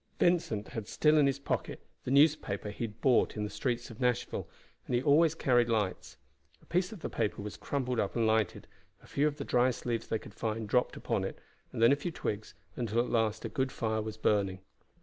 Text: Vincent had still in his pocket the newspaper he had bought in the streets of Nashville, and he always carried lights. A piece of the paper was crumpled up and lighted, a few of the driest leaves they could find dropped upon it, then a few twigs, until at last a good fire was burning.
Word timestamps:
Vincent 0.17 0.69
had 0.69 0.87
still 0.87 1.15
in 1.19 1.27
his 1.27 1.37
pocket 1.37 1.79
the 2.05 2.09
newspaper 2.09 2.71
he 2.71 2.85
had 2.85 3.01
bought 3.01 3.37
in 3.37 3.43
the 3.43 3.51
streets 3.51 3.91
of 3.91 3.99
Nashville, 3.99 4.49
and 4.87 4.95
he 4.95 5.01
always 5.03 5.35
carried 5.35 5.69
lights. 5.69 6.17
A 6.59 6.65
piece 6.65 6.91
of 6.91 7.01
the 7.01 7.07
paper 7.07 7.43
was 7.43 7.55
crumpled 7.55 7.99
up 7.99 8.15
and 8.15 8.25
lighted, 8.25 8.65
a 9.03 9.05
few 9.05 9.27
of 9.27 9.37
the 9.37 9.45
driest 9.45 9.85
leaves 9.85 10.07
they 10.07 10.17
could 10.17 10.33
find 10.33 10.67
dropped 10.67 10.95
upon 10.97 11.23
it, 11.23 11.37
then 11.71 11.91
a 11.91 11.95
few 11.95 12.09
twigs, 12.09 12.55
until 12.75 12.97
at 12.99 13.11
last 13.11 13.45
a 13.45 13.47
good 13.49 13.71
fire 13.71 14.01
was 14.01 14.17
burning. 14.17 14.61